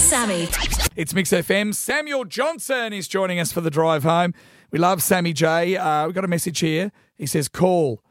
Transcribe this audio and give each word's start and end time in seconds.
and 0.00 0.08
Sammy. 0.08 0.48
It's 0.96 1.14
Mix 1.14 1.30
FM. 1.30 1.74
Samuel 1.74 2.24
Johnson 2.24 2.92
is 2.92 3.08
joining 3.08 3.38
us 3.38 3.52
for 3.52 3.60
the 3.60 3.70
drive 3.70 4.02
home. 4.02 4.34
We 4.70 4.78
love 4.78 5.02
Sammy 5.02 5.32
J. 5.32 5.76
Uh, 5.76 6.06
we've 6.06 6.14
got 6.14 6.24
a 6.24 6.28
message 6.28 6.60
here. 6.60 6.92
He 7.16 7.26
says, 7.26 7.48
call. 7.48 8.02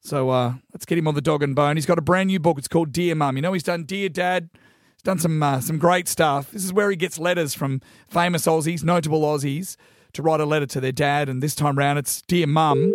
So 0.00 0.30
uh, 0.30 0.54
let's 0.72 0.86
get 0.86 0.98
him 0.98 1.08
on 1.08 1.14
the 1.14 1.20
dog 1.20 1.42
and 1.42 1.54
bone. 1.54 1.76
He's 1.76 1.86
got 1.86 1.98
a 1.98 2.02
brand 2.02 2.28
new 2.28 2.38
book. 2.38 2.58
It's 2.58 2.68
called 2.68 2.92
Dear 2.92 3.14
Mum. 3.14 3.36
You 3.36 3.42
know, 3.42 3.52
he's 3.52 3.62
done 3.62 3.84
Dear 3.84 4.08
Dad. 4.08 4.48
He's 4.52 5.02
done 5.02 5.18
some 5.18 5.42
uh, 5.42 5.60
some 5.60 5.78
great 5.78 6.08
stuff. 6.08 6.50
This 6.50 6.64
is 6.64 6.72
where 6.72 6.90
he 6.90 6.96
gets 6.96 7.18
letters 7.18 7.54
from 7.54 7.80
famous 8.08 8.46
Aussies, 8.46 8.84
notable 8.84 9.22
Aussies, 9.22 9.76
to 10.12 10.22
write 10.22 10.40
a 10.40 10.46
letter 10.46 10.66
to 10.66 10.80
their 10.80 10.92
dad. 10.92 11.28
And 11.28 11.42
this 11.42 11.54
time 11.54 11.76
round, 11.78 11.98
it's 11.98 12.22
Dear 12.22 12.46
Mum. 12.46 12.92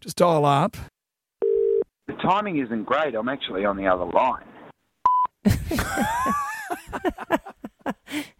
Just 0.00 0.16
dial 0.16 0.44
up. 0.44 0.76
The 2.06 2.14
timing 2.22 2.58
isn't 2.58 2.84
great. 2.84 3.14
I'm 3.14 3.28
actually 3.28 3.64
on 3.64 3.76
the 3.76 3.86
other 3.86 4.06
line. 4.06 4.44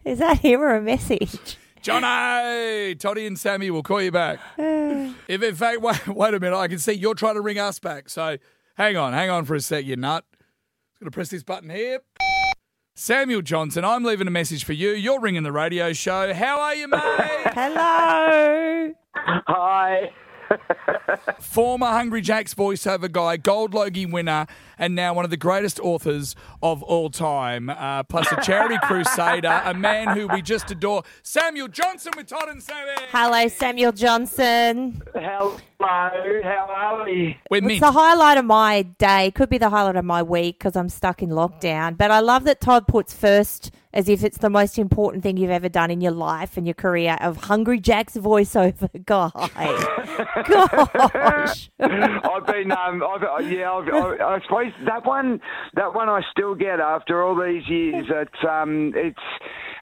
Is 0.09 0.17
that 0.17 0.39
him 0.39 0.61
or 0.61 0.75
a 0.75 0.81
message? 0.81 1.57
Johnny, 1.83 2.95
Toddy 2.95 3.27
and 3.27 3.37
Sammy 3.37 3.69
will 3.69 3.83
call 3.83 4.01
you 4.01 4.11
back. 4.11 4.39
Uh. 4.59 5.13
if 5.27 5.43
in 5.43 5.53
fact, 5.55 5.81
wait, 5.81 6.07
wait 6.07 6.33
a 6.33 6.39
minute, 6.39 6.57
I 6.57 6.67
can 6.67 6.79
see 6.79 6.93
you're 6.93 7.13
trying 7.13 7.35
to 7.35 7.41
ring 7.41 7.59
us 7.59 7.77
back. 7.79 8.09
So 8.09 8.37
hang 8.75 8.97
on, 8.97 9.13
hang 9.13 9.29
on 9.29 9.45
for 9.45 9.53
a 9.53 9.59
sec, 9.61 9.85
you 9.85 9.95
nut. 9.95 10.25
Just 10.31 10.99
gonna 10.99 11.11
press 11.11 11.29
this 11.29 11.43
button 11.43 11.69
here. 11.69 11.99
Samuel 12.95 13.43
Johnson, 13.43 13.85
I'm 13.85 14.03
leaving 14.03 14.27
a 14.27 14.31
message 14.31 14.63
for 14.63 14.73
you. 14.73 14.89
You're 14.89 15.19
ringing 15.19 15.43
the 15.43 15.51
radio 15.51 15.93
show. 15.93 16.33
How 16.33 16.59
are 16.59 16.75
you, 16.75 16.87
mate? 16.87 16.99
Hello. 17.53 18.91
Hi. 19.15 20.11
Former 21.39 21.87
Hungry 21.87 22.21
Jack's 22.21 22.53
voiceover 22.53 23.11
guy, 23.11 23.37
Gold 23.37 23.73
Logie 23.73 24.05
winner, 24.05 24.47
and 24.77 24.95
now 24.95 25.13
one 25.13 25.25
of 25.25 25.31
the 25.31 25.37
greatest 25.37 25.79
authors 25.79 26.35
of 26.61 26.83
all 26.83 27.09
time. 27.09 27.69
Uh, 27.69 28.03
plus 28.03 28.31
a 28.31 28.41
charity 28.41 28.77
crusader, 28.83 29.61
a 29.65 29.73
man 29.73 30.15
who 30.15 30.27
we 30.27 30.41
just 30.41 30.69
adore, 30.71 31.03
Samuel 31.23 31.67
Johnson 31.67 32.13
with 32.15 32.27
Todd 32.27 32.49
and 32.49 32.61
Sammy. 32.61 32.91
Hello, 33.11 33.47
Samuel 33.47 33.91
Johnson. 33.91 35.01
Hello. 35.81 36.41
How 36.43 36.67
are 36.69 37.05
we? 37.05 37.37
We're 37.49 37.57
It's 37.59 37.65
mint. 37.67 37.79
the 37.79 37.91
highlight 37.91 38.37
of 38.37 38.43
my 38.45 38.81
day. 38.81 39.31
Could 39.31 39.49
be 39.49 39.57
the 39.57 39.69
highlight 39.69 39.95
of 39.95 40.03
my 40.03 40.21
week 40.21 40.59
because 40.59 40.75
I'm 40.75 40.89
stuck 40.89 41.21
in 41.21 41.29
lockdown. 41.29 41.97
But 41.97 42.11
I 42.11 42.19
love 42.19 42.43
that 42.45 42.59
Todd 42.59 42.85
puts 42.87 43.13
first 43.13 43.71
as 43.93 44.07
if 44.09 44.23
it's 44.23 44.37
the 44.39 44.49
most 44.49 44.77
important 44.77 45.23
thing 45.23 45.37
you've 45.37 45.49
ever 45.49 45.69
done 45.69 45.89
in 45.89 45.99
your 46.01 46.11
life 46.11 46.57
and 46.57 46.67
your 46.67 46.73
career 46.75 47.17
of 47.21 47.37
Hungry 47.45 47.79
Jack's 47.79 48.15
voiceover 48.17 48.89
guy. 49.05 49.31
Gosh. 50.47 51.71
I've 51.79 52.45
been, 52.45 52.71
um, 52.71 53.01
I've, 53.01 53.23
uh, 53.23 53.37
yeah, 53.47 53.71
I've, 53.71 53.87
I, 53.87 54.35
I 54.35 54.39
suppose 54.43 54.73
that 54.85 55.05
one, 55.05 55.39
that 55.75 55.95
one 55.95 56.09
I 56.09 56.21
still 56.29 56.55
get 56.55 56.79
after 56.79 57.23
all 57.23 57.35
these 57.41 57.67
years. 57.69 58.05
It's, 58.09 58.43
um, 58.47 58.91
it's, 58.95 59.17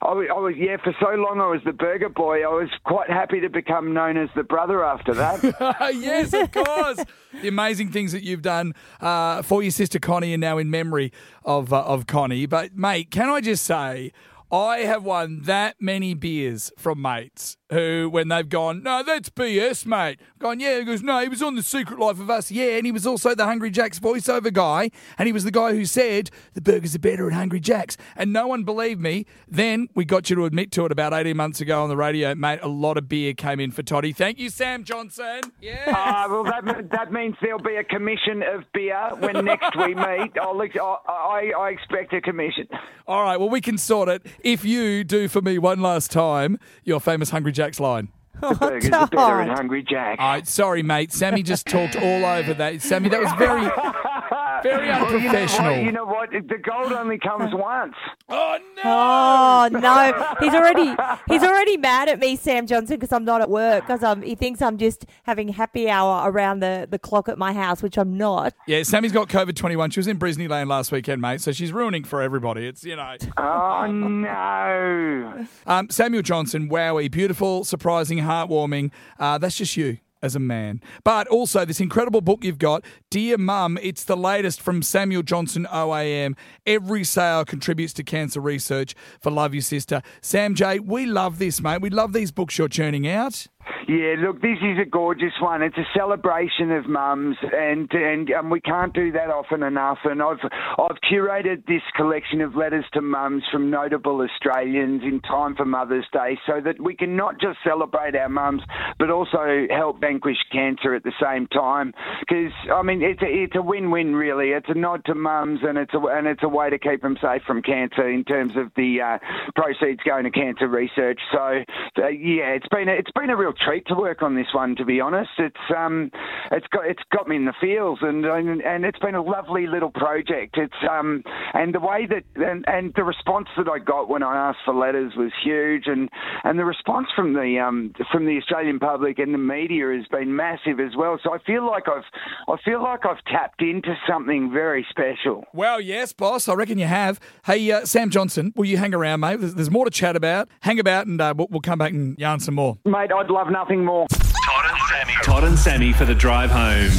I, 0.02 0.14
was- 0.14 0.28
I 0.30 0.40
was, 0.40 0.53
yeah, 0.58 0.78
for 0.84 0.95
so 1.00 1.09
long 1.16 1.42
I 1.42 1.48
was 1.48 1.62
the 1.66 1.73
burger 1.73 2.09
boy. 2.09 2.44
I 2.44 2.48
was 2.50 2.70
quite 2.84 3.09
happy 3.09 3.40
to 3.42 3.50
become 3.50 3.94
known 3.94 4.16
as 4.17 4.30
the 4.36 4.44
brother 4.44 4.84
after 4.84 5.14
that. 5.16 5.44
yes, 5.95 6.34
of 6.34 6.52
course. 6.52 7.00
the 7.42 7.48
amazing 7.48 7.92
things 7.92 8.12
that 8.12 8.23
you've 8.23 8.42
done 8.44 8.73
uh, 9.02 9.42
for 9.42 9.62
your 9.64 9.72
sister 9.72 9.98
Connie 10.00 10.34
and 10.34 10.42
now 10.42 10.58
in 10.59 10.70
memory 10.70 11.12
of 11.44 11.73
uh, 11.73 11.81
of 11.84 12.06
Connie. 12.08 12.45
But 12.45 12.75
mate, 12.78 13.09
can 13.12 13.30
I 13.30 13.42
just 13.42 13.64
say, 13.64 14.12
I 14.52 14.80
have 14.80 15.03
won 15.03 15.42
that 15.44 15.76
many 15.80 16.14
beers 16.14 16.72
from 16.78 17.02
mates 17.02 17.58
who, 17.70 18.09
when 18.09 18.30
they've 18.30 18.48
gone, 18.48 18.81
no, 18.81 19.03
that's 19.03 19.30
BS, 19.30 19.86
mate. 19.86 20.20
Gone, 20.40 20.59
yeah. 20.59 20.80
He 20.80 20.86
goes, 20.86 21.03
no, 21.03 21.20
he 21.20 21.28
was 21.28 21.44
on 21.44 21.56
the 21.56 21.62
Secret 21.64 22.00
Life 22.00 22.20
of 22.20 22.30
Us, 22.30 22.50
yeah, 22.50 22.78
and 22.78 22.86
he 22.86 22.94
was 22.94 23.06
also 23.06 23.36
the 23.36 23.45
Hungry 23.45 23.70
Jack's 23.70 24.00
voiceover 24.00 24.53
guy, 24.53 24.90
and 25.18 25.28
he 25.28 25.34
was 25.34 25.44
the 25.44 25.52
guy 25.52 25.73
who 25.73 25.84
said 25.84 26.30
the 26.53 26.62
burgers 26.62 26.95
are 26.95 27.00
better 27.00 27.28
at 27.28 27.34
Hungry 27.34 27.59
Jack's, 27.59 27.98
and 28.16 28.31
no 28.31 28.48
one 28.48 28.64
believed 28.64 29.02
me. 29.02 29.25
Then 29.50 29.90
we 29.95 30.06
got 30.06 30.30
you 30.30 30.38
to 30.38 30.45
admit 30.45 30.72
to 30.73 30.86
it 30.86 30.92
about 30.94 31.14
eighteen 31.14 31.36
months 31.36 31.59
ago 31.59 31.84
on 31.84 31.90
the 31.90 31.98
radio, 31.98 32.34
mate. 32.36 32.59
A 32.62 32.70
lot 32.70 32.98
of 32.98 33.09
beer 33.09 33.34
came 33.34 33.59
in 33.59 33.72
for 33.72 33.84
Toddy. 33.84 34.14
Thank 34.14 34.40
you, 34.40 34.50
Sam 34.50 34.86
Johnson. 34.86 35.42
Yeah. 35.62 35.84
Uh, 35.88 36.28
well, 36.29 36.44
that, 36.46 36.90
that 36.91 37.12
means 37.12 37.35
there'll 37.41 37.59
be 37.59 37.75
a 37.75 37.84
commission 37.84 38.44
of 38.44 38.64
beer 38.74 39.09
when 39.19 39.44
next 39.44 39.75
we 39.75 39.94
meet. 39.94 40.38
I'll, 40.41 40.62
ex- 40.62 40.78
I, 40.81 40.97
I, 41.08 41.52
I 41.58 41.69
expect 41.72 42.14
a 42.14 42.22
commission. 42.22 42.68
All 43.08 43.24
right, 43.24 43.38
well, 43.38 43.50
we 43.50 43.62
can 43.62 43.78
sort 43.78 44.09
it 44.09 44.25
if 44.44 44.64
you 44.66 45.03
do 45.03 45.28
for 45.28 45.42
me 45.42 45.58
one 45.58 45.81
last 45.81 46.12
time 46.12 46.59
your 46.84 47.00
famous 47.00 47.30
Hungry 47.30 47.52
Jack's 47.52 47.80
line. 47.80 48.09
The 48.40 48.53
burgers 48.53 48.92
are 48.92 49.08
better 49.08 49.42
at 49.42 49.58
Hungry 49.58 49.81
Jack. 49.81 50.20
All 50.20 50.28
right, 50.30 50.48
sorry, 50.48 50.84
mate. 50.84 51.12
Sammy 51.12 51.42
just 51.42 51.66
talked 51.66 51.96
all 51.96 52.24
over 52.24 52.53
that. 52.53 52.81
Sammy, 52.84 53.09
that 53.09 53.20
was 53.20 53.31
very, 53.34 53.64
very 54.63 54.88
Well, 54.88 55.00
you 55.01 55.09
know 55.09 55.16
unprofessional. 55.18 55.72
what? 55.72 55.84
You 55.84 55.91
know 55.91 56.06
what? 56.06 56.29
The 56.31 56.57
gold 56.57 56.91
only 56.94 57.18
comes 57.18 57.53
once. 57.53 57.95
oh, 58.29 58.57
no. 58.75 58.81
Oh 58.85 59.69
no, 59.72 60.35
he's 60.40 60.53
already 60.53 60.95
he's 61.28 61.44
already 61.44 61.78
mad 61.78 62.09
at 62.09 62.19
me, 62.19 62.35
Sam 62.35 62.67
Johnson, 62.67 62.97
because 62.97 63.12
I'm 63.12 63.25
not 63.25 63.41
at 63.41 63.50
work. 63.50 63.85
Because 63.85 64.03
um, 64.03 64.22
he 64.22 64.35
thinks 64.35 64.62
I'm 64.62 64.78
just 64.78 65.06
having 65.23 65.47
happy 65.50 65.90
hour 65.90 66.29
around 66.29 66.59
the, 66.59 66.88
the 66.90 67.00
clock 67.00 67.29
at 67.29 67.38
my 67.38 67.53
house, 67.53 67.81
which 67.81 67.97
I'm 67.97 68.17
not. 68.17 68.53
Yeah, 68.67 68.84
Sammy's 68.84 69.12
got 69.12 69.29
COVID 69.29 69.56
21. 69.56 69.91
She 69.91 70.00
was 70.00 70.07
in 70.07 70.19
Brisneyland 70.19 70.67
last 70.67 70.91
weekend, 70.91 71.22
mate, 71.22 71.41
so 71.41 71.51
she's 71.51 71.72
ruining 71.72 72.03
for 72.03 72.22
everybody. 72.22 72.67
It's, 72.67 72.84
you 72.84 72.96
know. 72.96 73.16
Oh, 73.38 73.85
no. 73.88 75.46
Um, 75.66 75.90
Samuel 75.90 76.22
Johnson, 76.22 76.69
wowie, 76.69 77.09
beautiful, 77.09 77.63
surprising, 77.63 78.19
heartwarming. 78.19 78.91
Uh, 79.19 79.38
that's 79.38 79.56
just 79.56 79.78
you 79.78 80.00
as 80.22 80.35
a 80.35 80.39
man. 80.39 80.81
But 81.03 81.28
also 81.28 81.66
this 81.66 81.79
incredible 81.79 82.22
book 82.22 82.44
you've 82.44 82.59
got, 82.59 82.83
Dear 83.09 83.38
Mum. 83.38 83.78
It's 83.81 84.03
the 84.03 84.17
latest 84.17 84.61
from 84.61 84.81
Samuel 84.81 85.23
Johnson 85.23 85.67
OAM. 85.72 86.35
Every 86.66 87.03
sale 87.03 87.45
contributes 87.45 87.94
to 87.94 88.03
cancer 88.03 88.39
research 88.39 88.95
for 89.19 89.31
Love 89.31 89.53
Your 89.53 89.61
Sister. 89.61 90.01
Sam 90.22 90.55
J, 90.55 90.79
we 90.79 91.05
love 91.05 91.39
this, 91.39 91.61
mate. 91.61 91.81
We 91.81 91.89
love 91.89 92.13
these 92.13 92.31
books 92.31 92.57
you're 92.57 92.67
churning 92.67 93.07
out. 93.07 93.47
Yeah, 93.88 94.16
look, 94.19 94.41
this 94.41 94.57
is 94.61 94.78
a 94.81 94.85
gorgeous 94.85 95.33
one. 95.41 95.61
It's 95.61 95.78
a 95.78 95.88
celebration 95.95 96.72
of 96.72 96.88
mums, 96.88 97.38
and 97.41 97.91
and 97.94 98.51
we 98.51 98.59
can't 98.59 98.94
do 98.94 99.11
that 99.13 99.29
often 99.29 99.63
enough. 99.63 100.00
And 100.03 100.22
I've 100.22 100.44
I've 100.78 100.97
curated 101.09 101.66
this 101.67 101.81
collection 101.95 102.41
of 102.41 102.55
letters 102.55 102.85
to 102.94 103.01
mums 103.01 103.44
from 103.51 103.69
notable 103.69 104.22
Australians 104.22 105.03
in 105.03 105.22
time 105.22 105.55
for 105.55 105.66
Mother's 105.66 106.05
Day, 106.11 106.38
so 106.45 106.59
that 106.63 106.81
we 106.81 106.95
can 106.95 107.16
not 107.16 107.39
just 107.39 107.59
celebrate 107.63 108.16
our 108.16 108.29
mums, 108.29 108.61
but 109.00 109.09
also 109.09 109.67
help 109.69 110.01
vanquish 110.01 110.38
cancer 110.51 110.94
at 110.94 111.03
the 111.03 111.13
same 111.22 111.47
time. 111.47 111.94
Because 112.19 112.51
I 112.73 112.81
mean, 112.81 113.01
it's 113.01 113.22
a, 113.22 113.28
it's 113.28 113.55
a 113.55 113.61
win-win 113.61 114.16
really. 114.16 114.49
It's 114.49 114.69
a 114.69 114.78
nod 114.78 115.05
to 115.05 115.16
mums, 115.16 115.59
and 115.63 115.78
it's 115.78 115.94
a 115.94 115.99
and 115.99 116.28
it's 116.28 116.44
a 116.44 116.49
way 116.49 116.69
to 116.69 116.79
keep 116.79 117.01
them 117.01 117.17
safe 117.22 117.41
from 117.47 117.61
cancer 117.61 118.09
in 118.09 118.23
terms 118.23 118.53
of 118.57 118.72
the 118.75 119.01
uh, 119.01 119.17
proceeds 119.55 120.01
going 120.03 120.25
to 120.25 120.31
cancer 120.31 120.67
research. 120.67 121.19
So 121.31 121.63
uh, 122.03 122.07
yeah, 122.07 122.51
it's 122.51 122.67
been 122.67 122.89
a, 122.89 122.94
it's 122.94 123.11
been 123.11 123.29
a 123.29 123.38
real 123.38 123.53
treat 123.66 123.85
to 123.88 123.95
work 123.95 124.22
on 124.22 124.35
this 124.35 124.47
one. 124.53 124.75
To 124.75 124.85
be 124.85 125.00
honest, 125.01 125.31
it's 125.38 125.56
um 125.75 126.12
it's 126.51 126.68
got 126.68 126.85
it's 126.85 127.03
got 127.12 127.28
me 127.28 127.35
in 127.35 127.45
the 127.45 127.53
feels, 127.59 128.00
and 128.01 128.25
and, 128.25 128.62
and 128.62 128.85
it's 128.85 129.00
been 129.00 129.16
a 129.16 129.22
lovely 129.22 129.68
little 129.68 129.91
project. 129.91 130.57
It's 130.57 130.73
um 130.90 131.23
and 131.53 131.73
the 131.73 131.79
way 131.79 132.07
that 132.07 132.23
and, 132.44 132.66
and 132.67 132.94
the 132.96 133.03
response 133.03 133.47
that 133.57 133.67
I 133.67 133.79
got 133.79 134.09
when 134.09 134.23
I 134.23 134.50
asked 134.50 134.59
for 134.66 134.73
letters 134.73 135.13
was 135.17 135.31
huge, 135.44 135.84
and 135.88 136.09
and 136.44 136.59
the 136.59 136.66
response 136.66 137.07
from 137.16 137.34
the 137.34 137.59
um 137.59 137.94
from 138.12 138.25
the 138.25 138.38
Australian 138.38 138.79
public 138.79 139.19
and 139.19 139.34
the 139.34 139.38
media 139.38 139.88
has 139.96 140.07
been 140.07 140.35
massive 140.35 140.79
as 140.79 140.96
well. 140.97 141.19
So 141.23 141.34
I 141.34 141.40
feel 141.40 141.66
like 141.66 141.84
I've 141.88 142.03
I 142.47 142.56
feel 142.63 142.81
like 142.81 143.06
I've 143.06 143.23
tapped 143.25 143.62
into 143.62 143.96
something 144.07 144.51
very 144.51 144.85
special. 144.90 145.46
Well, 145.53 145.81
yes, 145.81 146.13
boss. 146.13 146.47
I 146.47 146.53
reckon 146.53 146.78
you 146.78 146.85
have. 146.85 147.19
Hey, 147.46 147.72
uh, 147.72 147.85
Sam 147.85 148.09
Johnson, 148.09 148.53
will 148.56 148.66
you 148.66 148.78
hang 148.78 148.94
around, 148.94 149.22
mate? 149.22 149.40
There's, 149.40 149.56
there's 149.56 149.72
more 149.72 149.85
to 149.85 149.91
chat 149.91 150.16
about. 150.16 150.50
Hang 150.62 150.79
about 150.79 151.07
and 151.07 151.19
uh, 151.19 151.34
we'll, 151.35 151.47
we'll 151.50 151.62
come 151.62 151.79
back 151.79 151.91
and 151.91 152.17
yarn 152.19 152.40
some 152.40 152.56
more. 152.56 152.78
Mate, 152.85 153.12
I'd 153.12 153.29
love 153.29 153.47
nothing 153.52 153.84
more. 153.84 154.08
Todd 154.09 154.66
and 154.66 154.80
Sammy. 154.90 155.13
Todd 155.24 155.44
and 155.44 155.59
Sammy 155.59 155.94
for 155.94 156.06
the 156.06 156.16
drive 156.16 156.52
home. 156.52 156.91